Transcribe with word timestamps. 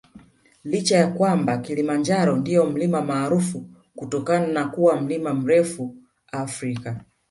Licha 0.63 0.97
ya 0.97 1.07
kwamba 1.07 1.57
Kilimanjaro 1.57 2.35
ndio 2.37 2.65
mlima 2.65 3.01
maarufu 3.01 3.65
kutokana 3.95 4.47
na 4.47 4.67
kuwa 4.67 5.01
mlima 5.01 5.33
mrefu 5.33 5.95
Afrika 6.31 7.03